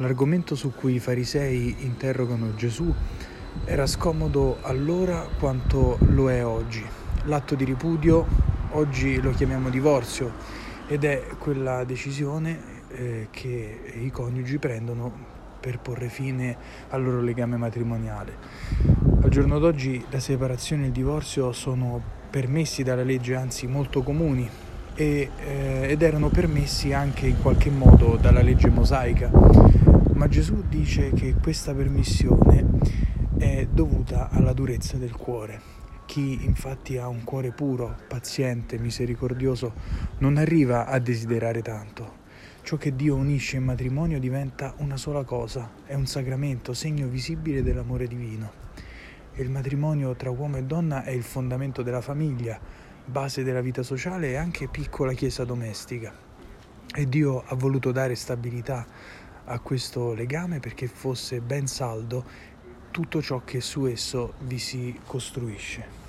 L'argomento 0.00 0.54
su 0.54 0.72
cui 0.74 0.94
i 0.94 0.98
farisei 1.00 1.74
interrogano 1.80 2.54
Gesù 2.54 2.94
era 3.64 3.84
scomodo 3.84 4.58
allora 4.62 5.26
quanto 5.40 5.98
lo 6.10 6.30
è 6.30 6.44
oggi. 6.44 6.84
L'atto 7.24 7.56
di 7.56 7.64
ripudio 7.64 8.24
oggi 8.72 9.20
lo 9.20 9.32
chiamiamo 9.32 9.70
divorzio 9.70 10.32
ed 10.86 11.02
è 11.02 11.26
quella 11.38 11.82
decisione 11.82 12.60
eh, 12.90 13.26
che 13.32 13.92
i 14.00 14.10
coniugi 14.12 14.58
prendono 14.58 15.12
per 15.58 15.80
porre 15.80 16.08
fine 16.08 16.56
al 16.90 17.02
loro 17.02 17.20
legame 17.20 17.56
matrimoniale. 17.56 18.36
Al 19.20 19.30
giorno 19.30 19.58
d'oggi 19.58 20.04
la 20.10 20.20
separazione 20.20 20.84
e 20.84 20.86
il 20.86 20.92
divorzio 20.92 21.50
sono 21.50 22.00
permessi 22.30 22.84
dalla 22.84 23.02
legge, 23.02 23.34
anzi 23.34 23.66
molto 23.66 24.04
comuni, 24.04 24.48
e, 24.98 25.30
eh, 25.46 25.86
ed 25.90 26.02
erano 26.02 26.28
permessi 26.28 26.92
anche 26.92 27.28
in 27.28 27.40
qualche 27.40 27.70
modo 27.70 28.18
dalla 28.20 28.42
legge 28.42 28.68
mosaica 28.68 29.30
ma 30.18 30.26
Gesù 30.26 30.64
dice 30.68 31.12
che 31.12 31.36
questa 31.40 31.72
permissione 31.72 32.66
è 33.38 33.68
dovuta 33.70 34.30
alla 34.30 34.52
durezza 34.52 34.96
del 34.96 35.14
cuore. 35.14 35.60
Chi 36.06 36.44
infatti 36.44 36.96
ha 36.96 37.06
un 37.06 37.22
cuore 37.22 37.52
puro, 37.52 37.94
paziente, 38.08 38.78
misericordioso, 38.78 39.74
non 40.18 40.36
arriva 40.36 40.86
a 40.86 40.98
desiderare 40.98 41.62
tanto. 41.62 42.16
Ciò 42.62 42.76
che 42.76 42.96
Dio 42.96 43.14
unisce 43.14 43.58
in 43.58 43.64
matrimonio 43.64 44.18
diventa 44.18 44.74
una 44.78 44.96
sola 44.96 45.22
cosa, 45.22 45.70
è 45.86 45.94
un 45.94 46.06
sacramento, 46.06 46.74
segno 46.74 47.06
visibile 47.06 47.62
dell'amore 47.62 48.08
divino. 48.08 48.50
E 49.32 49.40
il 49.40 49.50
matrimonio 49.50 50.16
tra 50.16 50.30
uomo 50.30 50.56
e 50.56 50.64
donna 50.64 51.04
è 51.04 51.10
il 51.10 51.22
fondamento 51.22 51.82
della 51.82 52.00
famiglia, 52.00 52.58
base 53.08 53.42
della 53.42 53.60
vita 53.60 53.82
sociale 53.82 54.30
e 54.30 54.36
anche 54.36 54.68
piccola 54.68 55.12
chiesa 55.12 55.44
domestica. 55.44 56.12
E 56.94 57.08
Dio 57.08 57.42
ha 57.46 57.54
voluto 57.54 57.90
dare 57.90 58.14
stabilità 58.14 58.86
a 59.44 59.58
questo 59.60 60.12
legame 60.12 60.60
perché 60.60 60.86
fosse 60.86 61.40
ben 61.40 61.66
saldo 61.66 62.24
tutto 62.90 63.22
ciò 63.22 63.42
che 63.44 63.60
su 63.60 63.86
esso 63.86 64.34
vi 64.40 64.58
si 64.58 64.98
costruisce. 65.06 66.07